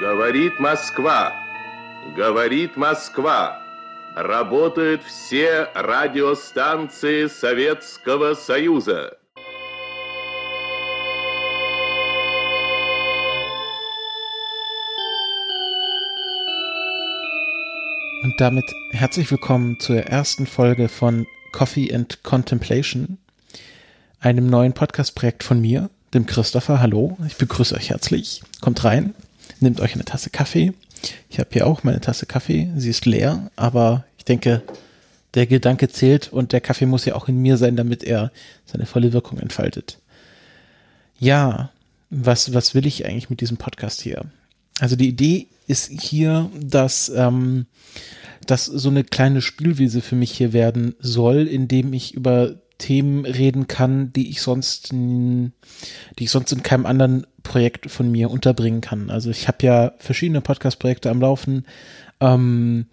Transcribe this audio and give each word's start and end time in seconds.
Говорит 0.00 0.58
Москва. 0.60 1.32
Говорит 2.16 2.76
Москва. 2.76 3.60
Работают 4.16 5.02
все 5.02 5.68
радиостанции 5.74 7.26
Советского 7.26 8.34
Союза. 8.34 9.16
Und 18.22 18.34
damit 18.38 18.64
herzlich 18.90 19.30
willkommen 19.30 19.78
zur 19.80 19.96
ersten 19.96 20.46
Folge 20.46 20.88
von 20.88 21.26
Coffee 21.52 21.94
and 21.94 22.22
Contemplation, 22.22 23.18
einem 24.18 24.46
neuen 24.46 24.72
Podcast-Projekt 24.72 25.44
von 25.44 25.60
mir, 25.60 25.90
dem 26.14 26.26
Christopher. 26.26 26.80
Hallo, 26.80 27.18
ich 27.26 27.36
begrüße 27.36 27.74
euch 27.74 27.90
herzlich. 27.90 28.42
Kommt 28.60 28.82
rein, 28.82 29.14
nehmt 29.61 29.81
euch 29.81 29.93
eine 29.93 30.05
Tasse 30.05 30.29
Kaffee. 30.29 30.73
Ich 31.29 31.39
habe 31.39 31.49
hier 31.51 31.67
auch 31.67 31.83
meine 31.83 32.01
Tasse 32.01 32.25
Kaffee. 32.25 32.69
Sie 32.75 32.89
ist 32.89 33.05
leer, 33.05 33.51
aber 33.55 34.05
ich 34.17 34.25
denke, 34.25 34.63
der 35.33 35.45
Gedanke 35.47 35.89
zählt 35.89 36.31
und 36.31 36.53
der 36.53 36.61
Kaffee 36.61 36.85
muss 36.85 37.05
ja 37.05 37.15
auch 37.15 37.27
in 37.27 37.41
mir 37.41 37.57
sein, 37.57 37.75
damit 37.75 38.03
er 38.03 38.31
seine 38.65 38.85
volle 38.85 39.13
Wirkung 39.13 39.39
entfaltet. 39.39 39.99
Ja, 41.19 41.71
was, 42.09 42.53
was 42.53 42.73
will 42.73 42.87
ich 42.87 43.05
eigentlich 43.05 43.29
mit 43.29 43.41
diesem 43.41 43.57
Podcast 43.57 44.01
hier? 44.01 44.25
Also 44.79 44.95
die 44.95 45.09
Idee 45.09 45.47
ist 45.67 45.89
hier, 45.89 46.49
dass 46.59 47.09
ähm, 47.09 47.67
das 48.47 48.65
so 48.65 48.89
eine 48.89 49.03
kleine 49.03 49.41
Spielwiese 49.41 50.01
für 50.01 50.15
mich 50.15 50.31
hier 50.31 50.53
werden 50.53 50.95
soll, 50.99 51.47
indem 51.47 51.93
ich 51.93 52.15
über 52.15 52.55
Themen 52.79 53.25
reden 53.25 53.67
kann, 53.67 54.11
die 54.13 54.29
ich 54.29 54.41
sonst, 54.41 54.91
die 54.91 55.51
ich 56.17 56.31
sonst 56.31 56.51
in 56.51 56.63
keinem 56.63 56.87
anderen 56.87 57.27
Projekt 57.43 57.91
von 57.91 58.11
mir 58.11 58.31
unterbringen 58.31 58.81
kann. 58.81 59.11
Also 59.11 59.29
ich 59.29 59.47
habe 59.47 59.63
ja 59.65 59.91
verschiedene 59.97 60.41
Podcast-Projekte 60.41 61.11
am 61.11 61.21
Laufen, 61.21 61.65
ähm, 62.19 62.87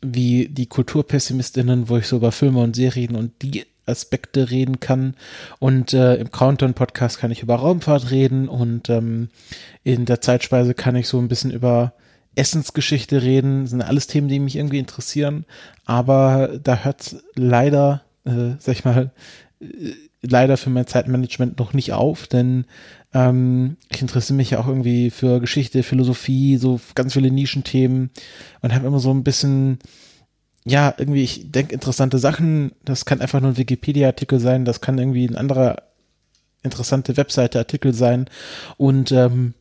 wie 0.00 0.48
die 0.48 0.66
Kulturpessimistinnen, 0.66 1.88
wo 1.88 1.96
ich 1.96 2.06
so 2.06 2.16
über 2.16 2.32
Filme 2.32 2.60
und 2.60 2.76
Serien 2.76 3.16
und 3.16 3.32
die 3.42 3.66
Aspekte 3.86 4.50
reden 4.50 4.80
kann. 4.80 5.14
Und 5.58 5.92
äh, 5.92 6.14
im 6.16 6.30
Countdown-Podcast 6.30 7.18
kann 7.18 7.30
ich 7.30 7.42
über 7.42 7.56
Raumfahrt 7.56 8.10
reden 8.10 8.48
und 8.48 8.88
ähm, 8.88 9.28
in 9.82 10.04
der 10.04 10.20
Zeitspeise 10.20 10.74
kann 10.74 10.96
ich 10.96 11.08
so 11.08 11.18
ein 11.18 11.28
bisschen 11.28 11.50
über 11.50 11.92
Essensgeschichte 12.36 13.22
reden. 13.22 13.62
Das 13.62 13.70
sind 13.70 13.82
alles 13.82 14.06
Themen, 14.06 14.28
die 14.28 14.38
mich 14.38 14.56
irgendwie 14.56 14.78
interessieren. 14.78 15.44
Aber 15.84 16.58
da 16.62 16.84
hört 16.84 17.16
leider, 17.34 18.02
äh, 18.24 18.56
sag 18.58 18.72
ich 18.74 18.84
mal, 18.84 19.12
äh, 19.60 19.92
leider 20.22 20.56
für 20.56 20.70
mein 20.70 20.86
Zeitmanagement 20.86 21.58
noch 21.58 21.72
nicht 21.72 21.92
auf, 21.92 22.26
denn 22.26 22.66
ähm, 23.14 23.76
ich 23.90 24.02
interessiere 24.02 24.36
mich 24.36 24.50
ja 24.50 24.60
auch 24.60 24.68
irgendwie 24.68 25.10
für 25.10 25.40
Geschichte, 25.40 25.82
Philosophie, 25.82 26.56
so 26.58 26.80
ganz 26.94 27.14
viele 27.14 27.30
Nischenthemen 27.30 28.10
und 28.60 28.74
habe 28.74 28.86
immer 28.86 29.00
so 29.00 29.10
ein 29.12 29.24
bisschen 29.24 29.78
ja, 30.64 30.94
irgendwie, 30.98 31.22
ich 31.22 31.50
denke 31.50 31.72
interessante 31.72 32.18
Sachen, 32.18 32.72
das 32.84 33.04
kann 33.04 33.20
einfach 33.20 33.40
nur 33.40 33.52
ein 33.52 33.56
Wikipedia-Artikel 33.56 34.40
sein, 34.40 34.64
das 34.64 34.80
kann 34.80 34.98
irgendwie 34.98 35.26
ein 35.26 35.36
anderer 35.36 35.76
interessante 36.62 37.16
Webseite-Artikel 37.16 37.94
sein. 37.94 38.26
Und 38.76 39.12
ähm, 39.12 39.54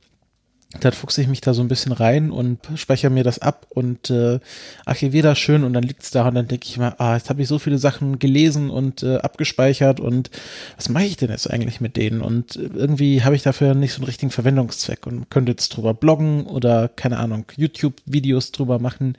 dann 0.79 0.93
fuchse 0.93 1.21
ich 1.21 1.27
mich 1.27 1.41
da 1.41 1.55
so 1.55 1.63
ein 1.63 1.67
bisschen 1.67 1.93
rein 1.93 2.29
und 2.29 2.59
speichere 2.75 3.09
mir 3.09 3.23
das 3.23 3.39
ab 3.39 3.65
und 3.69 4.11
äh, 4.11 4.39
archiviere 4.85 5.29
das 5.29 5.39
schön 5.39 5.63
und 5.63 5.73
dann 5.73 5.81
liegt's 5.81 6.11
da 6.11 6.27
und 6.27 6.35
dann 6.35 6.47
denke 6.47 6.67
ich 6.67 6.77
mal, 6.77 6.93
ah, 6.99 7.15
jetzt 7.15 7.31
habe 7.31 7.41
ich 7.41 7.47
so 7.47 7.57
viele 7.57 7.79
Sachen 7.79 8.19
gelesen 8.19 8.69
und 8.69 9.01
äh, 9.01 9.17
abgespeichert 9.17 9.99
und 9.99 10.29
was 10.77 10.89
mache 10.89 11.05
ich 11.05 11.17
denn 11.17 11.31
jetzt 11.31 11.49
eigentlich 11.49 11.81
mit 11.81 11.97
denen? 11.97 12.21
Und 12.21 12.55
irgendwie 12.55 13.23
habe 13.23 13.35
ich 13.35 13.41
dafür 13.41 13.73
nicht 13.73 13.93
so 13.93 13.97
einen 13.97 14.05
richtigen 14.05 14.29
Verwendungszweck 14.29 15.07
und 15.07 15.31
könnte 15.31 15.53
jetzt 15.53 15.69
drüber 15.69 15.95
bloggen 15.95 16.45
oder 16.45 16.87
keine 16.87 17.17
Ahnung, 17.17 17.45
YouTube-Videos 17.57 18.51
drüber 18.51 18.77
machen. 18.77 19.17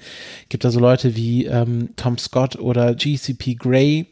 Gibt 0.51 0.65
da 0.65 0.71
so 0.71 0.79
Leute 0.79 1.17
wie 1.17 1.47
ähm, 1.47 1.91
Tom 1.97 2.17
Scott 2.17 2.61
oder 2.61 2.95
GCP 2.95 3.57
Grey, 3.59 4.07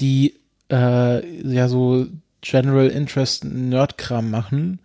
die 0.00 0.34
äh, 0.72 1.24
ja 1.46 1.68
so 1.68 2.08
General 2.40 2.88
Interest 2.88 3.44
Nerdkram 3.44 4.28
machen 4.28 4.80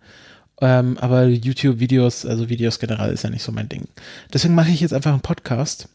ähm, 0.60 0.96
aber 0.98 1.24
YouTube-Videos, 1.26 2.24
also 2.26 2.48
Videos 2.48 2.78
generell 2.78 3.12
ist 3.12 3.24
ja 3.24 3.30
nicht 3.30 3.42
so 3.42 3.52
mein 3.52 3.68
Ding. 3.68 3.88
Deswegen 4.32 4.54
mache 4.54 4.70
ich 4.70 4.80
jetzt 4.80 4.94
einfach 4.94 5.12
einen 5.12 5.20
Podcast. 5.20 5.88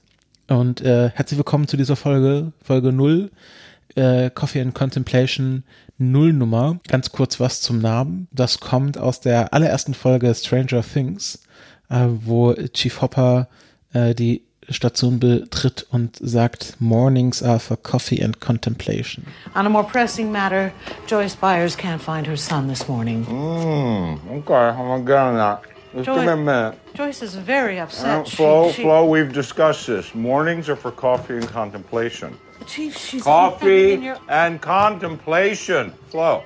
Und 0.47 0.81
äh, 0.81 1.09
herzlich 1.09 1.37
willkommen 1.37 1.67
zu 1.67 1.77
dieser 1.77 1.95
Folge, 1.95 2.51
Folge 2.61 2.91
0, 2.91 3.31
äh, 3.95 4.29
Coffee 4.29 4.61
and 4.61 4.75
Contemplation 4.75 5.63
Nullnummer. 5.97 6.79
Ganz 6.87 7.11
kurz 7.11 7.39
was 7.39 7.61
zum 7.61 7.79
Namen. 7.79 8.27
Das 8.31 8.59
kommt 8.59 8.97
aus 8.97 9.19
der 9.21 9.53
allerersten 9.53 9.93
Folge 9.93 10.33
Stranger 10.35 10.83
Things, 10.83 11.43
äh, 11.89 12.07
wo 12.07 12.53
Chief 12.53 13.01
Hopper 13.01 13.47
äh, 13.93 14.13
die 14.13 14.43
Station 14.73 15.19
betritt 15.19 15.85
und 15.91 16.17
sagt, 16.21 16.75
Mornings 16.79 17.41
are 17.43 17.59
for 17.59 17.77
coffee 17.77 18.21
and 18.21 18.39
contemplation. 18.39 19.25
On 19.55 19.65
a 19.65 19.69
more 19.69 19.83
pressing 19.83 20.31
matter, 20.31 20.71
Joyce 21.07 21.35
Byers 21.35 21.75
can't 21.75 22.01
find 22.01 22.25
her 22.27 22.37
son 22.37 22.67
this 22.67 22.87
morning. 22.87 23.25
Mm, 23.25 24.19
okay, 24.39 24.53
I'm 24.53 24.77
gonna 24.87 25.03
get 25.03 25.17
on 25.17 25.35
that. 25.35 25.61
Just 25.93 26.05
Joy- 26.05 26.15
give 26.15 26.25
me 26.25 26.31
a 26.31 26.35
minute. 26.37 26.75
Joyce 26.93 27.21
is 27.21 27.35
very 27.35 27.77
Uh, 27.79 27.83
upset. 27.83 28.27
She- 28.27 28.35
Flo, 28.37 28.71
she- 28.71 28.81
Flo, 28.83 29.05
we've 29.05 29.33
discussed 29.33 29.87
this. 29.87 30.15
Mornings 30.15 30.69
are 30.69 30.77
for 30.77 30.91
coffee 30.91 31.35
and 31.37 31.47
contemplation. 31.49 32.37
Chief, 32.65 32.95
she's 32.97 33.23
Coffee 33.23 33.95
your- 34.01 34.17
and 34.29 34.61
contemplation. 34.61 35.91
Flo. 36.11 36.43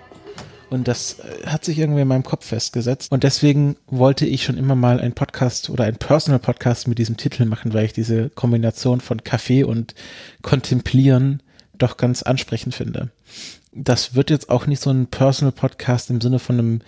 Und 0.69 0.87
das 0.87 1.19
äh, 1.19 1.47
hat 1.47 1.63
sich 1.65 1.77
irgendwie 1.77 2.01
in 2.01 2.07
meinem 2.07 2.23
Kopf 2.23 2.45
festgesetzt. 2.45 3.11
Und 3.11 3.23
deswegen 3.23 3.75
wollte 3.87 4.25
ich 4.25 4.43
schon 4.43 4.57
immer 4.57 4.75
mal 4.75 4.99
einen 4.99 5.13
Podcast 5.13 5.69
oder 5.69 5.85
einen 5.85 5.97
Personal 5.97 6.39
Podcast 6.39 6.87
mit 6.87 6.97
diesem 6.97 7.17
Titel 7.17 7.45
machen, 7.45 7.73
weil 7.73 7.85
ich 7.85 7.93
diese 7.93 8.29
Kombination 8.29 9.01
von 9.01 9.23
Kaffee 9.23 9.63
und 9.63 9.95
Kontemplieren 10.41 11.41
doch 11.77 11.97
ganz 11.97 12.23
ansprechend 12.23 12.73
finde. 12.73 13.09
Das 13.73 14.15
wird 14.15 14.29
jetzt 14.29 14.49
auch 14.49 14.67
nicht 14.67 14.81
so 14.81 14.89
ein 14.89 15.07
Personal 15.07 15.51
Podcast 15.51 16.09
im 16.09 16.21
Sinne 16.21 16.39
von 16.39 16.57
einem 16.57 16.81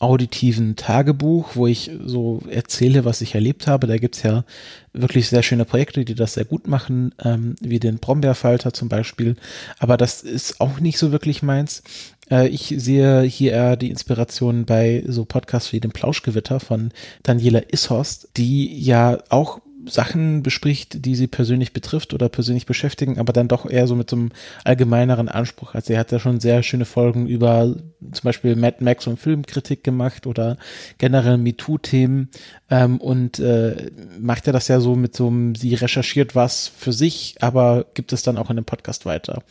auditiven 0.00 0.76
Tagebuch, 0.76 1.50
wo 1.54 1.66
ich 1.66 1.90
so 2.04 2.40
erzähle, 2.50 3.04
was 3.04 3.20
ich 3.20 3.34
erlebt 3.34 3.66
habe. 3.66 3.86
Da 3.86 3.98
gibt's 3.98 4.22
ja 4.22 4.44
wirklich 4.92 5.28
sehr 5.28 5.42
schöne 5.42 5.64
Projekte, 5.64 6.04
die 6.04 6.14
das 6.14 6.34
sehr 6.34 6.46
gut 6.46 6.66
machen, 6.66 7.14
ähm, 7.22 7.54
wie 7.60 7.78
den 7.78 7.98
Brombeerfalter 7.98 8.72
zum 8.72 8.88
Beispiel. 8.88 9.36
Aber 9.78 9.96
das 9.96 10.22
ist 10.22 10.60
auch 10.60 10.80
nicht 10.80 10.98
so 10.98 11.12
wirklich 11.12 11.42
meins. 11.42 11.82
Äh, 12.30 12.48
ich 12.48 12.74
sehe 12.78 13.22
hier 13.22 13.52
eher 13.52 13.76
die 13.76 13.90
Inspiration 13.90 14.64
bei 14.64 15.04
so 15.06 15.26
Podcasts 15.26 15.72
wie 15.72 15.80
dem 15.80 15.92
Plauschgewitter 15.92 16.60
von 16.60 16.92
Daniela 17.22 17.62
Ishorst, 17.70 18.30
die 18.36 18.80
ja 18.80 19.18
auch 19.28 19.60
Sachen 19.86 20.42
bespricht, 20.42 21.04
die 21.04 21.14
sie 21.14 21.26
persönlich 21.26 21.72
betrifft 21.72 22.14
oder 22.14 22.28
persönlich 22.28 22.66
beschäftigen, 22.66 23.18
aber 23.18 23.32
dann 23.32 23.48
doch 23.48 23.68
eher 23.68 23.86
so 23.86 23.94
mit 23.94 24.10
so 24.10 24.16
einem 24.16 24.30
allgemeineren 24.64 25.28
Anspruch. 25.28 25.74
Also 25.74 25.88
sie 25.88 25.98
hat 25.98 26.12
ja 26.12 26.18
schon 26.18 26.40
sehr 26.40 26.62
schöne 26.62 26.84
Folgen 26.84 27.26
über 27.26 27.74
zum 28.12 28.22
Beispiel 28.22 28.56
Mad 28.56 28.78
Max 28.80 29.06
und 29.06 29.18
Filmkritik 29.18 29.84
gemacht 29.84 30.26
oder 30.26 30.56
generell 30.98 31.38
MeToo-Themen 31.38 32.30
ähm, 32.70 32.98
und 32.98 33.38
äh, 33.38 33.90
macht 34.18 34.46
ja 34.46 34.52
das 34.52 34.68
ja 34.68 34.80
so 34.80 34.96
mit 34.96 35.14
so 35.16 35.26
einem, 35.28 35.54
sie 35.54 35.74
recherchiert 35.74 36.34
was 36.34 36.68
für 36.68 36.92
sich, 36.92 37.36
aber 37.40 37.86
gibt 37.94 38.12
es 38.12 38.22
dann 38.22 38.38
auch 38.38 38.50
in 38.50 38.56
dem 38.56 38.64
Podcast 38.64 39.06
weiter. 39.06 39.42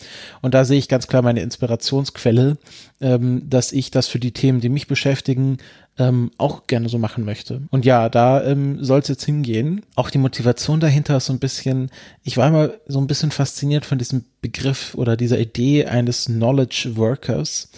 Und 0.41 0.53
da 0.53 0.65
sehe 0.65 0.79
ich 0.79 0.89
ganz 0.89 1.07
klar 1.07 1.21
meine 1.21 1.41
Inspirationsquelle, 1.41 2.57
ähm, 3.01 3.49
dass 3.49 3.71
ich 3.71 3.91
das 3.91 4.07
für 4.07 4.19
die 4.19 4.33
Themen, 4.33 4.61
die 4.61 4.69
mich 4.69 4.87
beschäftigen, 4.87 5.57
ähm, 5.99 6.31
auch 6.37 6.65
gerne 6.65 6.89
so 6.89 6.97
machen 6.97 7.25
möchte. 7.25 7.61
Und 7.69 7.85
ja, 7.85 8.09
da 8.09 8.41
ähm, 8.43 8.83
soll 8.83 9.01
es 9.01 9.09
jetzt 9.09 9.25
hingehen. 9.25 9.85
Auch 9.95 10.09
die 10.09 10.17
Motivation 10.17 10.79
dahinter 10.79 11.17
ist 11.17 11.25
so 11.25 11.33
ein 11.33 11.39
bisschen, 11.39 11.91
ich 12.23 12.37
war 12.37 12.47
immer 12.47 12.71
so 12.87 12.99
ein 12.99 13.07
bisschen 13.07 13.31
fasziniert 13.31 13.85
von 13.85 13.97
diesem 13.97 14.23
Begriff 14.41 14.95
oder 14.95 15.17
dieser 15.17 15.39
Idee 15.39 15.85
eines 15.85 16.25
Knowledge 16.25 16.93
Workers. 16.95 17.69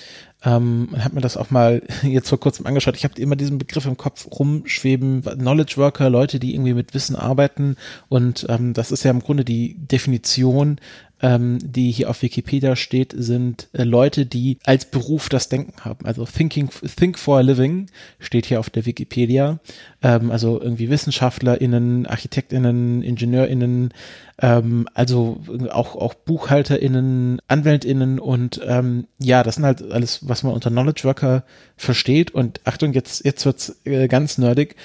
Ähm, 0.44 0.90
und 0.92 1.04
habe 1.04 1.16
mir 1.16 1.22
das 1.22 1.36
auch 1.36 1.50
mal 1.50 1.82
jetzt 2.04 2.30
vor 2.30 2.40
kurzem 2.40 2.68
angeschaut. 2.68 2.96
Ich 2.96 3.04
habe 3.04 3.20
immer 3.20 3.36
diesen 3.36 3.58
Begriff 3.58 3.86
im 3.86 3.98
Kopf 3.98 4.28
rumschweben. 4.32 5.24
Knowledge 5.24 5.78
Worker, 5.78 6.10
Leute, 6.12 6.40
die 6.40 6.54
irgendwie 6.54 6.76
mit 6.76 6.94
Wissen 6.94 7.16
arbeiten. 7.16 7.76
Und 8.08 8.46
ähm, 8.50 8.74
das 8.74 8.92
ist 8.92 9.04
ja 9.04 9.12
im 9.12 9.22
Grunde 9.22 9.44
die 9.44 9.76
Definition 9.80 10.78
ähm, 11.22 11.60
die 11.62 11.92
hier 11.92 12.10
auf 12.10 12.22
Wikipedia 12.22 12.76
steht, 12.76 13.14
sind 13.16 13.68
äh, 13.74 13.84
Leute, 13.84 14.26
die 14.26 14.58
als 14.64 14.86
Beruf 14.86 15.30
das 15.30 15.50
Denken 15.50 15.86
haben. 15.86 16.06
Also 16.06 16.26
thinking, 16.26 16.70
think 16.96 17.20
for 17.20 17.38
a 17.38 17.42
living 17.42 17.88
steht 18.20 18.48
hier 18.48 18.60
auf 18.60 18.70
der 18.70 18.86
Wikipedia. 18.86 19.60
Ähm, 20.02 20.32
also 20.32 20.60
irgendwie 20.60 20.90
WissenschaftlerInnen, 20.90 22.08
ArchitektInnen, 22.08 23.04
IngenieurInnen, 23.04 23.94
ähm, 24.40 24.88
also 24.94 25.42
auch, 25.70 25.96
auch 25.96 26.14
BuchhalterInnen, 26.16 27.42
AnwältInnen 27.48 28.20
und 28.20 28.60
ähm, 28.66 29.08
ja, 29.20 29.44
das 29.44 29.56
sind 29.56 29.66
halt 29.66 29.92
alles, 29.92 30.28
was 30.28 30.44
man 30.44 30.54
unter 30.54 30.72
Knowledge 30.72 31.04
Worker 31.04 31.44
versteht. 31.78 32.32
Und 32.32 32.62
Achtung, 32.66 32.94
jetzt, 32.94 33.24
jetzt 33.24 33.46
wird's 33.46 33.80
äh, 33.86 34.08
ganz 34.08 34.38
nerdig. 34.38 34.76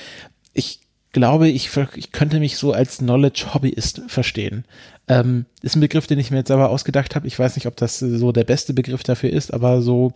Ich 0.53 0.81
glaube, 1.17 1.49
ich, 1.49 1.71
ich 1.95 2.13
könnte 2.13 2.41
mich 2.41 2.59
so 2.59 2.73
als 2.73 2.99
Knowledge-Hobbyist 2.99 4.03
verstehen. 4.07 4.67
Ähm, 5.09 5.47
ist 5.63 5.75
ein 5.75 5.81
Begriff, 5.81 6.07
den 6.07 6.19
ich 6.19 6.31
mir 6.31 6.37
jetzt 6.37 6.51
aber 6.51 6.69
ausgedacht 6.69 7.15
habe. 7.17 7.27
Ich 7.27 7.39
weiß 7.39 7.57
nicht, 7.57 7.67
ob 7.67 7.75
das 7.77 7.99
so 8.01 8.33
der 8.33 8.45
beste 8.45 8.75
Begriff 8.75 9.03
dafür 9.03 9.31
ist, 9.31 9.55
aber 9.55 9.81
so 9.81 10.13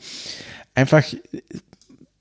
einfach 0.75 1.05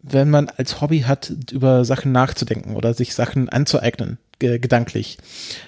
wenn 0.01 0.29
man 0.29 0.49
als 0.55 0.79
Hobby 0.79 1.01
hat, 1.01 1.33
über 1.51 1.83
Sachen 1.83 2.13
nachzudenken 2.13 2.77
oder 2.77 2.93
sich 2.93 3.13
Sachen 3.13 3.49
anzueignen, 3.49 4.17
gedanklich, 4.39 5.17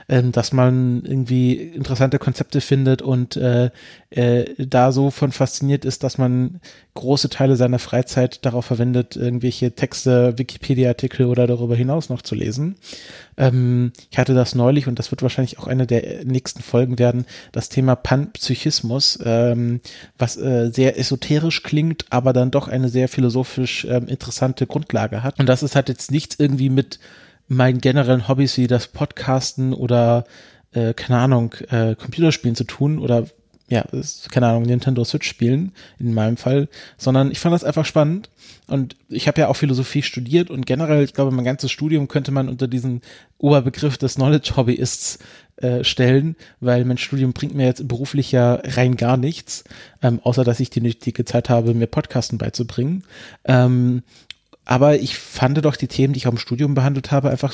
ähm, 0.10 0.32
dass 0.32 0.54
man 0.54 1.04
irgendwie 1.04 1.54
interessante 1.54 2.20
Konzepte 2.20 2.62
findet 2.62 3.02
und 3.02 3.36
äh, 3.36 3.70
äh, 4.10 4.46
da 4.58 4.92
so 4.92 5.12
von 5.12 5.32
fasziniert 5.32 5.86
ist, 5.86 6.04
dass 6.04 6.18
man 6.18 6.62
große 6.94 7.30
Teile 7.30 7.56
seiner 7.56 7.80
Freizeit 7.80 8.46
darauf 8.46 8.66
verwendet, 8.66 9.16
irgendwelche 9.16 9.74
Texte, 9.74 10.38
Wikipedia-Artikel 10.38 11.26
oder 11.26 11.48
darüber 11.48 11.76
hinaus 11.76 12.10
noch 12.10 12.22
zu 12.22 12.36
lesen. 12.36 12.76
Ähm, 13.38 13.94
ich 14.10 14.18
hatte 14.18 14.34
das 14.34 14.56
neulich 14.56 14.88
und 14.88 15.00
das 15.00 15.12
wird 15.12 15.22
wahrscheinlich 15.22 15.60
auch 15.60 15.68
eine 15.68 15.88
der 15.88 16.26
nächsten 16.26 16.62
Folgen 16.62 17.00
werden, 17.00 17.26
das 17.52 17.70
Thema 17.70 17.96
Panpsychismus, 17.96 19.20
ähm, 19.24 19.82
was 20.18 20.38
äh, 20.38 20.70
sehr 20.74 20.98
esoterisch 20.98 21.64
klingt, 21.64 22.06
aber 22.10 22.34
dann 22.34 22.52
doch 22.52 22.68
eine 22.68 22.90
sehr 22.90 23.08
philosophisch 23.08 23.86
ähm, 23.86 24.08
interessante 24.08 24.68
Grundlage 24.68 25.24
hat. 25.24 25.40
Und 25.40 25.48
das 25.48 25.64
ist 25.64 25.76
halt 25.76 25.90
jetzt 25.90 26.12
nichts 26.12 26.36
irgendwie 26.38 26.70
mit 26.70 27.00
meinen 27.52 27.82
generellen 27.82 28.28
Hobbys 28.28 28.58
wie 28.58 28.68
das 28.68 28.88
Podcasten 28.88 29.74
oder 29.74 30.26
äh, 30.74 30.94
keine 30.94 31.20
Ahnung, 31.20 31.54
äh, 31.70 31.96
Computerspielen 31.96 32.56
zu 32.56 32.64
tun 32.64 32.98
oder 32.98 33.28
ja, 33.68 33.86
keine 34.32 34.48
Ahnung, 34.48 34.64
Nintendo 34.64 35.04
Switch 35.06 35.28
spielen, 35.28 35.72
in 35.98 36.14
meinem 36.14 36.36
Fall, 36.36 36.68
sondern 36.98 37.32
ich 37.32 37.40
fand 37.40 37.54
das 37.54 37.64
einfach 37.64 37.86
spannend 37.86 38.30
und 38.68 38.98
ich 39.08 39.28
habe 39.28 39.40
ja 39.40 39.48
auch 39.48 39.56
Philosophie 39.56 40.02
studiert 40.02 40.50
und 40.50 40.66
generell, 40.66 41.04
ich 41.04 41.14
glaube, 41.14 41.32
mein 41.32 41.46
ganzes 41.46 41.72
Studium 41.72 42.10
könnte 42.10 42.32
man 42.32 42.50
unter 42.50 42.68
diesen 42.68 43.02
Oberbegriff 43.38 43.98
des 43.98 44.16
Knowledge 44.16 44.54
Hobbyists 44.58 45.20
äh, 45.58 45.84
stellen, 45.86 46.36
weil 46.60 46.84
mein 46.84 46.98
Studium 46.98 47.32
bringt 47.32 47.56
mir 47.56 47.66
jetzt 47.66 47.88
beruflich 47.88 48.32
ja 48.32 48.56
rein 48.64 48.98
gar 48.98 49.16
nichts, 49.16 49.64
ähm, 50.02 50.20
außer 50.24 50.44
dass 50.44 50.60
ich 50.60 50.70
die 50.70 50.82
nötige 50.82 51.24
Zeit 51.24 51.50
habe, 51.50 51.74
mir 51.74 51.88
Podcasten 51.88 52.38
beizubringen. 52.38 53.04
Ähm, 53.46 54.04
aber 54.66 54.96
ich 55.00 55.18
fand 55.18 55.64
doch 55.64 55.76
die 55.76 55.88
Themen, 55.88 56.14
die 56.14 56.18
ich 56.18 56.28
auch 56.28 56.32
im 56.32 56.38
Studium 56.38 56.74
behandelt 56.74 57.12
habe, 57.12 57.30
einfach 57.30 57.54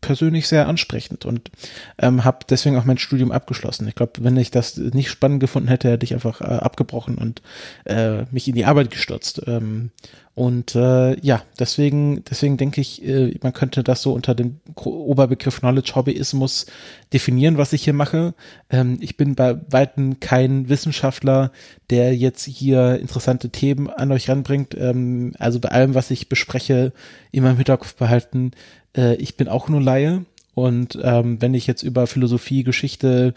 persönlich 0.00 0.46
sehr 0.46 0.68
ansprechend 0.68 1.24
und 1.24 1.50
ähm, 1.98 2.24
habe 2.24 2.46
deswegen 2.48 2.76
auch 2.76 2.84
mein 2.84 2.98
Studium 2.98 3.32
abgeschlossen. 3.32 3.88
Ich 3.88 3.94
glaube, 3.94 4.12
wenn 4.20 4.36
ich 4.36 4.50
das 4.50 4.76
nicht 4.76 5.10
spannend 5.10 5.40
gefunden 5.40 5.68
hätte, 5.68 5.90
hätte 5.90 6.04
ich 6.04 6.14
einfach 6.14 6.40
äh, 6.40 6.44
abgebrochen 6.44 7.18
und 7.18 7.42
äh, 7.84 8.24
mich 8.30 8.46
in 8.46 8.54
die 8.54 8.66
Arbeit 8.66 8.90
gestürzt. 8.90 9.42
Ähm, 9.46 9.90
und 10.36 10.74
äh, 10.74 11.18
ja, 11.20 11.42
deswegen, 11.58 12.22
deswegen 12.28 12.58
denke 12.58 12.82
ich, 12.82 13.02
äh, 13.02 13.34
man 13.42 13.54
könnte 13.54 13.82
das 13.82 14.02
so 14.02 14.12
unter 14.12 14.34
dem 14.34 14.60
Oberbegriff 14.74 15.60
Knowledge 15.60 15.92
Hobbyismus 15.94 16.66
definieren, 17.10 17.56
was 17.56 17.72
ich 17.72 17.84
hier 17.84 17.94
mache. 17.94 18.34
Ähm, 18.68 18.98
ich 19.00 19.16
bin 19.16 19.34
bei 19.34 19.58
weitem 19.70 20.20
kein 20.20 20.68
Wissenschaftler, 20.68 21.52
der 21.88 22.14
jetzt 22.14 22.44
hier 22.44 22.98
interessante 23.00 23.48
Themen 23.48 23.88
an 23.88 24.12
euch 24.12 24.28
ranbringt. 24.28 24.76
Ähm, 24.78 25.32
also 25.38 25.58
bei 25.58 25.70
allem, 25.70 25.94
was 25.94 26.10
ich 26.10 26.28
bespreche, 26.28 26.92
immer 27.32 27.52
im 27.52 27.56
Hinterkopf 27.56 27.94
behalten, 27.94 28.50
äh, 28.94 29.14
ich 29.14 29.38
bin 29.38 29.48
auch 29.48 29.70
nur 29.70 29.80
Laie. 29.80 30.26
Und 30.52 30.98
ähm, 31.02 31.40
wenn 31.40 31.54
ich 31.54 31.66
jetzt 31.66 31.82
über 31.82 32.06
Philosophie, 32.06 32.62
Geschichte 32.62 33.32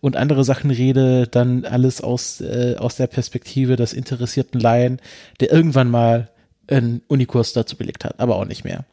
und 0.00 0.16
andere 0.16 0.44
Sachen 0.44 0.70
rede, 0.70 1.26
dann 1.26 1.66
alles 1.66 2.00
aus, 2.00 2.40
äh, 2.40 2.76
aus 2.78 2.96
der 2.96 3.06
Perspektive 3.06 3.76
des 3.76 3.92
interessierten 3.92 4.58
Laien, 4.58 4.98
der 5.40 5.52
irgendwann 5.52 5.90
mal 5.90 6.30
einen 6.68 7.02
Unikurs 7.08 7.52
dazu 7.52 7.76
belegt 7.76 8.04
hat, 8.04 8.20
aber 8.20 8.36
auch 8.36 8.44
nicht 8.44 8.64
mehr. 8.64 8.84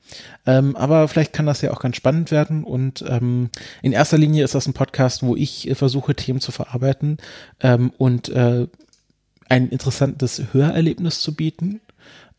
Ähm, 0.45 0.75
aber 0.75 1.07
vielleicht 1.07 1.33
kann 1.33 1.45
das 1.45 1.61
ja 1.61 1.71
auch 1.71 1.79
ganz 1.79 1.95
spannend 1.95 2.31
werden 2.31 2.63
und 2.63 3.03
ähm, 3.07 3.49
in 3.81 3.91
erster 3.91 4.17
Linie 4.17 4.43
ist 4.43 4.55
das 4.55 4.67
ein 4.67 4.73
Podcast, 4.73 5.23
wo 5.23 5.35
ich 5.35 5.69
äh, 5.69 5.75
versuche, 5.75 6.15
Themen 6.15 6.41
zu 6.41 6.51
verarbeiten 6.51 7.17
ähm, 7.61 7.91
und 7.97 8.29
äh, 8.29 8.67
ein 9.49 9.69
interessantes 9.69 10.41
Hörerlebnis 10.53 11.21
zu 11.21 11.35
bieten. 11.35 11.81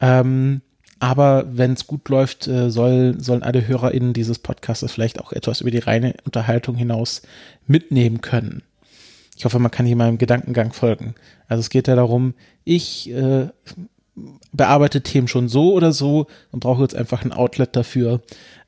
Ähm, 0.00 0.62
aber 0.98 1.44
wenn 1.50 1.74
es 1.74 1.86
gut 1.86 2.08
läuft, 2.08 2.48
äh, 2.48 2.70
soll, 2.70 3.16
sollen 3.18 3.42
alle 3.42 3.66
HörerInnen 3.66 4.14
dieses 4.14 4.38
Podcasts 4.38 4.90
vielleicht 4.90 5.20
auch 5.20 5.32
etwas 5.32 5.60
über 5.60 5.70
die 5.70 5.78
reine 5.78 6.14
Unterhaltung 6.24 6.74
hinaus 6.74 7.22
mitnehmen 7.66 8.22
können. 8.22 8.62
Ich 9.36 9.44
hoffe, 9.44 9.58
man 9.58 9.70
kann 9.70 9.84
hier 9.84 9.96
meinem 9.96 10.16
Gedankengang 10.16 10.72
folgen. 10.72 11.14
Also 11.46 11.60
es 11.60 11.68
geht 11.68 11.88
ja 11.88 11.94
darum, 11.94 12.32
ich 12.64 13.12
äh, 14.16 14.20
bearbeite 14.52 15.02
Themen 15.02 15.28
schon 15.28 15.48
so 15.48 15.72
oder 15.72 15.92
so 15.92 16.26
und 16.52 16.60
brauche 16.60 16.82
jetzt 16.82 16.94
einfach 16.94 17.24
ein 17.24 17.32
Outlet 17.32 17.74
dafür, 17.76 18.22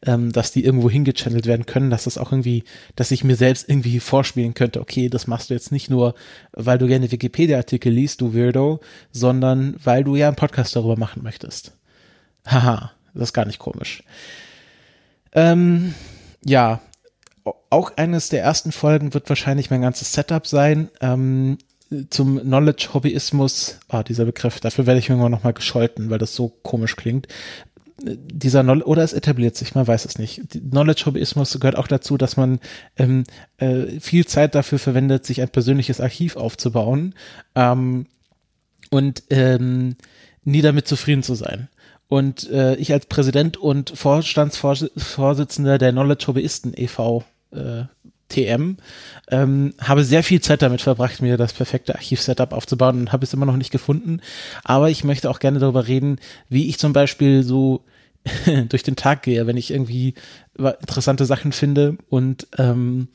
ähm, 0.05 0.33
dass 0.33 0.53
die 0.53 0.65
irgendwo 0.65 0.91
hingechannelt 0.91 1.47
werden 1.47 1.67
können, 1.67 1.91
dass 1.91 2.05
das 2.05 2.19
auch 2.19 2.33
irgendwie, 2.33 2.65
dass 2.97 3.11
ich 3.11 3.25
mir 3.25 3.37
selbst 3.37 3.69
irgendwie 3.69 4.01
vorspielen 4.01 4.55
könnte, 4.55 4.81
okay, 4.81 5.09
das 5.09 5.27
machst 5.27 5.51
du 5.51 5.55
jetzt 5.55 5.73
nicht 5.73 5.91
nur, 5.91 6.15
weil 6.53 6.79
du 6.79 6.87
gerne 6.87 7.11
Wikipedia-Artikel 7.11 7.93
liest, 7.93 8.21
du 8.21 8.35
Weirdo, 8.35 8.81
sondern 9.11 9.77
weil 9.83 10.05
du 10.05 10.17
ja 10.17 10.29
einen 10.29 10.37
Podcast 10.37 10.77
darüber 10.77 10.97
machen 10.97 11.23
möchtest. 11.23 11.73
Haha, 12.47 12.93
das 13.15 13.31
ist 13.31 13.33
gar 13.33 13.47
nicht 13.47 13.59
komisch. 13.59 14.03
Ähm, 15.33 15.95
ja, 16.45 16.81
auch 17.71 17.97
eines 17.97 18.29
der 18.29 18.43
ersten 18.43 18.73
Folgen 18.73 19.15
wird 19.15 19.29
wahrscheinlich 19.29 19.71
mein 19.71 19.83
ganzes 19.83 20.13
Setup 20.13 20.47
sein. 20.47 20.91
Ähm, 21.01 21.59
zum 22.11 22.41
Knowledge-Hobbyismus, 22.41 23.81
ah, 23.89 24.03
dieser 24.03 24.25
Begriff, 24.25 24.61
dafür 24.61 24.87
werde 24.87 25.01
ich 25.01 25.09
irgendwann 25.09 25.33
nochmal 25.33 25.55
gescholten, 25.55 26.11
weil 26.11 26.19
das 26.19 26.35
so 26.35 26.49
komisch 26.63 26.97
klingt. 26.97 27.29
Dieser 28.01 28.63
Knowledge, 28.63 28.87
oder 28.87 29.03
es 29.03 29.13
etabliert 29.13 29.57
sich, 29.57 29.75
man 29.75 29.87
weiß 29.87 30.05
es 30.05 30.19
nicht. 30.19 30.43
Knowledge-Hobbyismus 30.71 31.59
gehört 31.59 31.77
auch 31.77 31.89
dazu, 31.89 32.17
dass 32.17 32.37
man 32.37 32.61
ähm, 32.97 33.25
äh, 33.57 34.01
viel 34.01 34.27
Zeit 34.27 34.55
dafür 34.55 34.79
verwendet, 34.79 35.27
sich 35.27 35.41
ein 35.41 35.49
persönliches 35.49 36.01
Archiv 36.01 36.37
aufzubauen 36.37 37.15
ähm, 37.55 38.07
und 38.91 39.25
ähm, 39.31 39.97
nie 40.45 40.63
damit 40.63 40.87
zufrieden 40.87 41.23
zu 41.23 41.35
sein. 41.35 41.69
Und 42.07 42.49
äh, 42.51 42.75
ich 42.77 42.93
als 42.93 43.07
Präsident 43.07 43.57
und 43.57 43.91
Vorstandsvorsitzender 43.91 45.79
der 45.79 45.93
Knowledge 45.93 46.27
Hobbyisten 46.29 46.73
e.V. 46.75 47.25
Äh, 47.51 47.85
TM, 48.29 48.77
ähm, 49.31 49.75
habe 49.81 50.05
sehr 50.05 50.23
viel 50.23 50.41
Zeit 50.41 50.63
damit 50.63 50.81
verbracht, 50.81 51.23
mir 51.23 51.37
das 51.37 51.53
perfekte 51.53 51.95
Archiv-Setup 51.95 52.53
aufzubauen 52.53 53.01
und 53.01 53.13
habe 53.13 53.25
es 53.25 53.33
immer 53.33 53.47
noch 53.47 53.57
nicht 53.57 53.71
gefunden. 53.71 54.21
Aber 54.65 54.91
ich 54.91 55.05
möchte 55.05 55.31
auch 55.31 55.39
gerne 55.41 55.59
darüber 55.59 55.87
reden, 55.87 56.19
wie 56.49 56.69
ich 56.69 56.79
zum 56.79 56.93
Beispiel 56.93 57.43
so 57.43 57.85
durch 58.69 58.83
den 58.83 58.97
Tag 58.97 59.23
gehe, 59.23 59.47
wenn 59.47 59.57
ich 59.57 59.71
irgendwie 59.71 60.15
interessante 60.57 61.25
Sachen 61.25 61.53
finde 61.53 61.97
und 62.09 62.47
ähm, 62.59 63.09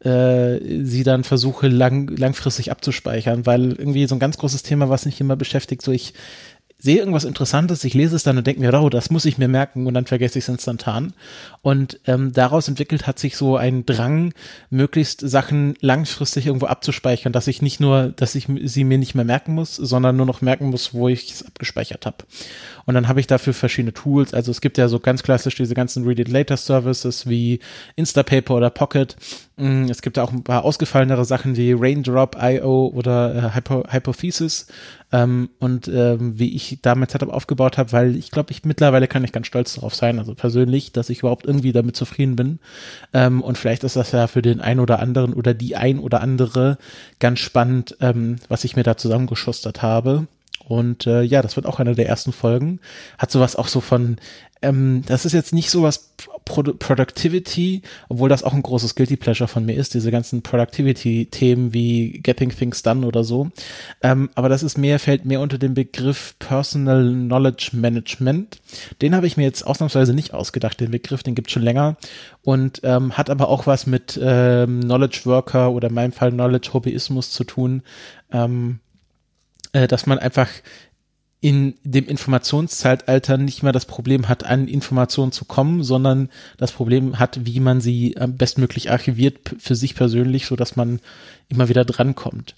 äh, 0.00 0.84
sie 0.84 1.02
dann 1.02 1.24
versuche 1.24 1.68
lang, 1.68 2.08
langfristig 2.16 2.70
abzuspeichern, 2.70 3.46
weil 3.46 3.72
irgendwie 3.72 4.06
so 4.06 4.14
ein 4.14 4.20
ganz 4.20 4.36
großes 4.38 4.62
Thema, 4.62 4.88
was 4.88 5.06
mich 5.06 5.20
immer 5.20 5.36
beschäftigt, 5.36 5.82
so 5.82 5.90
ich 5.90 6.12
sehe 6.78 6.98
irgendwas 6.98 7.24
Interessantes, 7.24 7.84
ich 7.84 7.94
lese 7.94 8.16
es 8.16 8.22
dann 8.22 8.36
und 8.36 8.46
denke 8.46 8.60
mir, 8.60 8.72
oh, 8.74 8.90
das 8.90 9.10
muss 9.10 9.24
ich 9.24 9.38
mir 9.38 9.48
merken 9.48 9.86
und 9.86 9.94
dann 9.94 10.04
vergesse 10.04 10.38
ich 10.38 10.44
es 10.44 10.48
instantan. 10.48 11.14
Und 11.62 11.98
ähm, 12.06 12.32
daraus 12.32 12.68
entwickelt 12.68 13.06
hat 13.06 13.18
sich 13.18 13.36
so 13.36 13.56
ein 13.56 13.86
Drang, 13.86 14.34
möglichst 14.68 15.20
Sachen 15.20 15.74
langfristig 15.80 16.46
irgendwo 16.46 16.66
abzuspeichern, 16.66 17.32
dass 17.32 17.46
ich 17.46 17.62
nicht 17.62 17.80
nur, 17.80 18.08
dass 18.08 18.34
ich 18.34 18.46
sie 18.64 18.84
mir 18.84 18.98
nicht 18.98 19.14
mehr 19.14 19.24
merken 19.24 19.54
muss, 19.54 19.74
sondern 19.74 20.16
nur 20.16 20.26
noch 20.26 20.42
merken 20.42 20.66
muss, 20.66 20.92
wo 20.92 21.08
ich 21.08 21.32
es 21.32 21.46
abgespeichert 21.46 22.04
habe. 22.04 22.18
Und 22.84 22.94
dann 22.94 23.08
habe 23.08 23.20
ich 23.20 23.26
dafür 23.26 23.54
verschiedene 23.54 23.94
Tools. 23.94 24.34
Also 24.34 24.50
es 24.50 24.60
gibt 24.60 24.78
ja 24.78 24.88
so 24.88 25.00
ganz 25.00 25.22
klassisch 25.22 25.56
diese 25.56 25.74
ganzen 25.74 26.04
Read 26.04 26.20
It 26.20 26.28
Later 26.28 26.56
Services 26.56 27.26
wie 27.26 27.58
Instapaper 27.96 28.54
oder 28.54 28.70
Pocket. 28.70 29.16
Mm, 29.56 29.84
es 29.84 30.02
gibt 30.02 30.18
auch 30.18 30.30
ein 30.30 30.44
paar 30.44 30.64
ausgefallenere 30.64 31.24
Sachen 31.24 31.56
wie 31.56 31.72
Raindrop.io 31.72 32.92
oder 32.94 33.34
äh, 33.34 33.54
Hypo 33.56 33.84
Hypothesis. 33.90 34.68
Ähm, 35.12 35.50
und 35.58 35.88
ähm, 35.88 36.38
wie 36.38 36.54
ich 36.54 36.65
damit 36.82 37.10
Setup 37.10 37.32
aufgebaut 37.32 37.78
habe, 37.78 37.92
weil 37.92 38.16
ich 38.16 38.30
glaube, 38.30 38.50
ich 38.52 38.64
mittlerweile 38.64 39.08
kann 39.08 39.24
ich 39.24 39.32
ganz 39.32 39.46
stolz 39.46 39.74
darauf 39.74 39.94
sein, 39.94 40.18
also 40.18 40.34
persönlich, 40.34 40.92
dass 40.92 41.10
ich 41.10 41.20
überhaupt 41.20 41.46
irgendwie 41.46 41.72
damit 41.72 41.96
zufrieden 41.96 42.36
bin. 42.36 42.58
Ähm, 43.12 43.42
und 43.42 43.58
vielleicht 43.58 43.84
ist 43.84 43.96
das 43.96 44.12
ja 44.12 44.26
für 44.26 44.42
den 44.42 44.60
einen 44.60 44.80
oder 44.80 45.00
anderen 45.00 45.34
oder 45.34 45.54
die 45.54 45.76
ein 45.76 45.98
oder 45.98 46.20
andere 46.20 46.78
ganz 47.18 47.40
spannend, 47.40 47.96
ähm, 48.00 48.36
was 48.48 48.64
ich 48.64 48.76
mir 48.76 48.82
da 48.82 48.96
zusammengeschustert 48.96 49.82
habe. 49.82 50.26
Und 50.68 51.06
äh, 51.06 51.22
ja, 51.22 51.42
das 51.42 51.54
wird 51.54 51.66
auch 51.66 51.78
eine 51.78 51.94
der 51.94 52.08
ersten 52.08 52.32
Folgen. 52.32 52.80
Hat 53.18 53.30
sowas 53.30 53.54
auch 53.54 53.68
so 53.68 53.80
von, 53.80 54.16
ähm, 54.62 55.02
das 55.06 55.24
ist 55.24 55.32
jetzt 55.32 55.52
nicht 55.52 55.70
sowas 55.70 56.14
Pro 56.44 56.62
Productivity, 56.62 57.82
obwohl 58.08 58.28
das 58.28 58.44
auch 58.44 58.54
ein 58.54 58.62
großes 58.62 58.94
Guilty 58.94 59.16
Pleasure 59.16 59.48
von 59.48 59.66
mir 59.66 59.74
ist, 59.74 59.94
diese 59.94 60.10
ganzen 60.10 60.42
Productivity-Themen 60.42 61.74
wie 61.74 62.20
Getting 62.22 62.50
Things 62.50 62.82
Done 62.82 63.04
oder 63.04 63.24
so. 63.24 63.50
Ähm, 64.02 64.30
aber 64.34 64.48
das 64.48 64.62
ist 64.62 64.78
mehr, 64.78 64.98
fällt 64.98 65.24
mehr 65.24 65.40
unter 65.40 65.58
den 65.58 65.74
Begriff 65.74 66.36
Personal 66.38 67.12
Knowledge 67.12 67.70
Management. 67.72 68.60
Den 69.02 69.14
habe 69.14 69.26
ich 69.26 69.36
mir 69.36 69.42
jetzt 69.42 69.66
ausnahmsweise 69.66 70.14
nicht 70.14 70.32
ausgedacht, 70.34 70.80
den 70.80 70.92
Begriff, 70.92 71.22
den 71.22 71.34
gibt 71.34 71.50
schon 71.50 71.62
länger 71.62 71.96
und 72.42 72.80
ähm, 72.84 73.18
hat 73.18 73.28
aber 73.28 73.48
auch 73.48 73.66
was 73.66 73.86
mit 73.86 74.18
ähm, 74.22 74.82
Knowledge 74.82 75.22
Worker 75.24 75.72
oder 75.72 75.88
in 75.88 75.94
meinem 75.94 76.12
Fall 76.12 76.30
Knowledge 76.30 76.70
Hobbyismus 76.72 77.32
zu 77.32 77.44
tun. 77.44 77.82
Ähm, 78.30 78.78
äh, 79.76 79.88
dass 79.88 80.06
man 80.06 80.18
einfach 80.18 80.48
in 81.46 81.74
dem 81.84 82.08
Informationszeitalter 82.08 83.38
nicht 83.38 83.62
mehr 83.62 83.70
das 83.70 83.84
Problem 83.84 84.28
hat, 84.28 84.44
an 84.44 84.66
Informationen 84.66 85.30
zu 85.30 85.44
kommen, 85.44 85.84
sondern 85.84 86.28
das 86.56 86.72
Problem 86.72 87.20
hat, 87.20 87.46
wie 87.46 87.60
man 87.60 87.80
sie 87.80 88.16
bestmöglich 88.30 88.90
archiviert 88.90 89.54
für 89.56 89.76
sich 89.76 89.94
persönlich, 89.94 90.46
so 90.46 90.56
dass 90.56 90.74
man 90.74 90.98
immer 91.48 91.68
wieder 91.68 91.84
drankommt. 91.84 92.56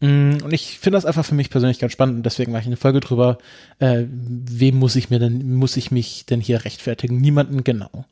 Mm, 0.00 0.38
und 0.42 0.50
ich 0.50 0.78
finde 0.78 0.96
das 0.96 1.04
einfach 1.04 1.26
für 1.26 1.34
mich 1.34 1.50
persönlich 1.50 1.78
ganz 1.78 1.92
spannend 1.92 2.16
und 2.16 2.22
deswegen 2.24 2.52
mache 2.52 2.62
ich 2.62 2.68
eine 2.68 2.78
Folge 2.78 3.00
drüber, 3.00 3.36
äh, 3.80 4.04
wem 4.08 4.76
muss 4.76 4.96
ich 4.96 5.10
mir 5.10 5.18
denn, 5.18 5.54
muss 5.54 5.76
ich 5.76 5.90
mich 5.90 6.24
denn 6.24 6.40
hier 6.40 6.64
rechtfertigen? 6.64 7.18
Niemanden 7.20 7.64
genau. 7.64 8.06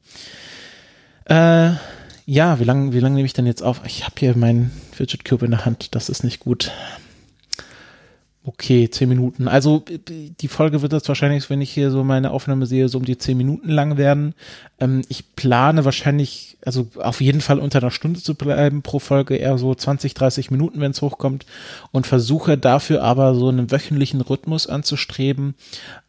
Äh, 1.25 1.71
ja, 2.27 2.61
wie 2.61 2.65
lange 2.65 2.93
wie 2.93 3.01
lang 3.01 3.15
nehme 3.15 3.25
ich 3.25 3.33
denn 3.33 3.47
jetzt 3.47 3.63
auf? 3.63 3.81
Ich 3.87 4.05
habe 4.05 4.17
hier 4.19 4.37
meinen 4.37 4.71
Fidget 4.93 5.25
Cube 5.25 5.47
in 5.47 5.53
der 5.53 5.65
Hand, 5.65 5.95
das 5.95 6.11
ist 6.11 6.25
nicht 6.25 6.41
gut. 6.41 6.73
Okay, 8.43 8.89
zehn 8.89 9.11
Minuten. 9.11 9.49
Also 9.49 9.85
die 10.09 10.49
Folge 10.49 10.81
wird 10.81 10.95
jetzt 10.95 11.09
wahrscheinlich, 11.09 11.51
wenn 11.51 11.61
ich 11.61 11.71
hier 11.71 11.91
so 11.91 12.05
meine 12.05 12.31
Aufnahme 12.31 12.65
sehe, 12.65 12.89
so 12.89 12.97
um 12.97 13.05
die 13.05 13.19
zehn 13.19 13.37
Minuten 13.37 13.69
lang 13.69 13.99
werden. 13.99 14.35
Ähm, 14.79 15.03
ich 15.09 15.37
plane 15.37 15.85
wahrscheinlich, 15.85 16.57
also 16.65 16.89
auf 16.97 17.21
jeden 17.21 17.43
Fall 17.43 17.59
unter 17.59 17.81
einer 17.81 17.91
Stunde 17.91 18.19
zu 18.19 18.35
bleiben 18.35 18.81
pro 18.81 18.99
Folge, 18.99 19.37
eher 19.37 19.59
so 19.59 19.75
20, 19.75 20.15
30 20.15 20.51
Minuten, 20.51 20.81
wenn 20.81 20.93
es 20.93 21.03
hochkommt. 21.03 21.45
Und 21.93 22.07
versuche 22.07 22.57
dafür 22.57 23.03
aber 23.03 23.35
so 23.35 23.49
einen 23.51 23.71
wöchentlichen 23.71 24.23
Rhythmus 24.23 24.67
anzustreben, 24.67 25.55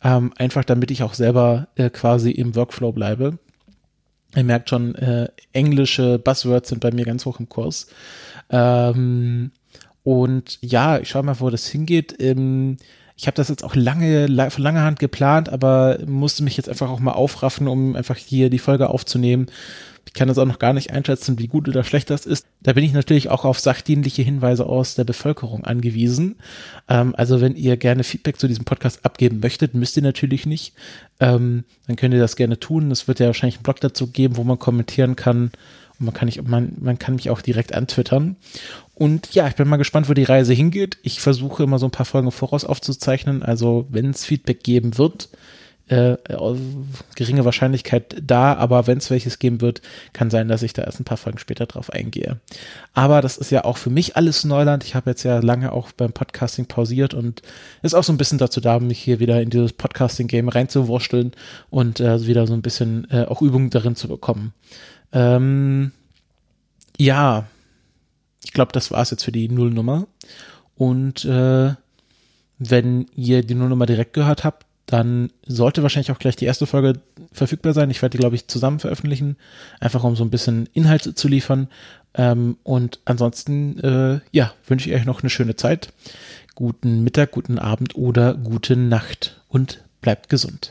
ähm, 0.02 0.32
einfach 0.38 0.64
damit 0.64 0.90
ich 0.90 1.04
auch 1.04 1.16
selber 1.16 1.68
äh, 1.76 1.90
quasi 1.90 2.32
im 2.32 2.56
Workflow 2.56 2.94
bleibe. 2.94 3.40
Ihr 4.38 4.46
merkt 4.46 4.70
schon, 4.70 4.96
äh, 4.96 5.28
englische 5.52 6.18
Buzzwords 6.18 6.70
sind 6.70 6.80
bei 6.80 6.92
mir 6.92 7.04
ganz 7.04 7.26
hoch 7.26 7.42
im 7.42 7.50
Kurs. 7.50 7.88
Ähm, 8.50 9.52
und 10.04 10.58
ja, 10.62 11.00
ich 11.00 11.10
schaue 11.10 11.24
mal, 11.24 11.40
wo 11.40 11.50
das 11.50 11.68
hingeht. 11.68 12.16
Ähm, 12.20 12.78
ich 13.16 13.28
habe 13.28 13.36
das 13.36 13.50
jetzt 13.50 13.64
auch 13.64 13.76
lange, 13.76 14.28
von 14.50 14.64
langer 14.64 14.84
Hand 14.84 15.00
geplant, 15.00 15.50
aber 15.50 16.00
musste 16.08 16.44
mich 16.44 16.58
jetzt 16.58 16.70
einfach 16.70 16.90
auch 16.90 17.00
mal 17.00 17.12
aufraffen, 17.12 17.68
um 17.68 17.96
einfach 17.96 18.18
hier 18.18 18.50
die 18.50 18.58
Folge 18.58 18.90
aufzunehmen. 18.90 19.46
Ich 20.08 20.14
kann 20.14 20.28
das 20.28 20.40
auch 20.40 20.46
noch 20.46 20.60
gar 20.60 20.74
nicht 20.74 20.92
einschätzen, 20.92 21.38
wie 21.38 21.48
gut 21.48 21.70
oder 21.70 21.84
schlecht 21.84 22.10
das 22.10 22.26
ist. 22.26 22.48
Da 22.62 22.74
bin 22.74 22.84
ich 22.84 22.94
natürlich 22.94 23.30
auch 23.30 23.46
auf 23.46 23.60
sachdienliche 23.60 24.24
Hinweise 24.24 24.66
aus 24.66 24.96
der 24.96 25.04
Bevölkerung 25.04 25.64
angewiesen. 25.64 26.38
Ähm, 26.90 27.14
also 27.16 27.42
wenn 27.42 27.56
ihr 27.56 27.78
gerne 27.78 28.04
Feedback 28.04 28.40
zu 28.40 28.48
diesem 28.48 28.66
Podcast 28.66 29.06
abgeben 29.06 29.40
möchtet, 29.40 29.76
müsst 29.76 29.96
ihr 29.98 30.04
natürlich 30.04 30.48
nicht. 30.48 30.74
Ähm, 31.20 31.64
dann 31.86 31.96
könnt 31.96 32.14
ihr 32.14 32.20
das 32.20 32.36
gerne 32.36 32.60
tun. 32.60 32.90
Es 32.90 33.08
wird 33.08 33.20
ja 33.20 33.28
wahrscheinlich 33.28 33.58
einen 33.58 33.64
Blog 33.64 33.80
dazu 33.82 34.08
geben, 34.08 34.38
wo 34.38 34.44
man 34.44 34.58
kommentieren 34.58 35.16
kann. 35.16 35.52
Man 36.02 36.14
kann, 36.14 36.26
nicht, 36.26 36.46
man, 36.48 36.74
man 36.80 37.00
kann 37.00 37.16
mich 37.16 37.30
auch 37.30 37.42
direkt 37.42 37.74
antwittern. 37.74 38.36
Und 38.94 39.34
ja, 39.34 39.48
ich 39.48 39.56
bin 39.56 39.68
mal 39.68 39.78
gespannt, 39.78 40.10
wo 40.10 40.14
die 40.14 40.24
Reise 40.24 40.54
hingeht. 40.54 40.98
Ich 41.04 41.22
versuche 41.22 41.64
immer 41.64 41.80
so 41.80 41.88
ein 41.88 41.92
paar 41.92 42.06
Folgen 42.06 42.32
voraus 42.32 42.66
aufzuzeichnen. 42.66 43.44
Also 43.44 43.88
wenn 43.90 44.10
es 44.10 44.26
Feedback 44.26 44.64
geben 44.64 44.98
wird, 44.98 45.30
äh, 45.92 46.16
geringe 47.16 47.44
Wahrscheinlichkeit 47.44 48.16
da, 48.22 48.54
aber 48.54 48.88
wenn 48.88 49.00
es 49.00 49.10
welches 49.10 49.40
geben 49.40 49.60
wird, 49.60 49.82
kann 50.14 50.30
sein, 50.30 50.48
dass 50.48 50.64
ich 50.64 50.72
da 50.72 50.84
erst 50.84 51.02
ein 51.02 51.06
paar 51.06 51.18
Folgen 51.18 51.38
später 51.38 51.66
drauf 51.66 51.90
eingehe. 51.90 52.40
Aber 52.94 53.22
das 53.22 53.38
ist 53.38 53.52
ja 53.52 53.66
auch 53.66 53.78
für 53.78 53.90
mich 53.90 54.16
alles 54.16 54.46
Neuland. 54.46 54.86
Ich 54.86 54.96
habe 54.96 55.10
jetzt 55.10 55.24
ja 55.24 55.40
lange 55.40 55.74
auch 55.74 55.92
beim 55.92 56.14
Podcasting 56.14 56.66
pausiert 56.66 57.14
und 57.14 57.42
ist 57.82 57.94
auch 57.94 58.06
so 58.06 58.14
ein 58.14 58.18
bisschen 58.18 58.38
dazu 58.38 58.62
da, 58.62 58.80
mich 58.80 59.00
hier 59.00 59.20
wieder 59.20 59.42
in 59.42 59.50
dieses 59.50 59.74
Podcasting-Game 59.74 60.48
reinzuwurschteln 60.48 61.34
und 61.70 62.00
äh, 62.00 62.26
wieder 62.26 62.48
so 62.48 62.54
ein 62.54 62.62
bisschen 62.62 63.08
äh, 63.12 63.26
auch 63.26 63.42
Übung 63.42 63.70
darin 63.70 63.98
zu 63.98 64.08
bekommen. 64.08 64.54
Ähm, 65.14 65.92
ja, 66.98 67.46
ich 68.44 68.54
glaube, 68.54 68.72
das 68.72 68.92
war 68.92 69.02
es 69.02 69.12
jetzt 69.12 69.24
für 69.24 69.32
die 69.32 69.50
Nullnummer. 69.50 70.08
Und 70.76 71.26
äh, 71.26 71.74
wenn 72.60 73.06
ihr 73.16 73.44
die 73.44 73.56
Nullnummer 73.56 73.86
direkt 73.86 74.14
gehört 74.14 74.44
habt, 74.44 74.66
dann 74.86 75.32
sollte 75.46 75.84
wahrscheinlich 75.84 76.12
auch 76.12 76.20
gleich 76.20 76.36
die 76.36 76.46
erste 76.46 76.68
Folge 76.68 77.00
verfügbar 77.32 77.74
sein. 77.74 77.90
Ich 77.90 78.02
werde 78.02 78.12
die, 78.12 78.18
glaube 78.20 78.36
ich, 78.36 78.48
zusammen 78.48 78.80
veröffentlichen, 78.80 79.38
einfach 79.80 80.04
um 80.04 80.16
so 80.16 80.24
ein 80.24 80.30
bisschen 80.30 80.68
Inhalt 80.74 81.18
zu 81.18 81.28
liefern. 81.28 81.70
Ähm, 82.14 82.58
und 82.64 83.00
ansonsten, 83.06 83.80
äh, 83.80 84.20
ja, 84.32 84.54
wünsche 84.68 84.90
ich 84.90 84.96
euch 84.96 85.06
noch 85.06 85.22
eine 85.22 85.30
schöne 85.30 85.56
Zeit. 85.56 85.94
Guten 86.56 87.04
Mittag, 87.04 87.32
guten 87.32 87.58
Abend 87.58 87.96
oder 87.96 88.34
gute 88.34 88.76
Nacht 88.76 89.42
und 89.48 89.82
bleibt 90.02 90.30
gesund. 90.30 90.70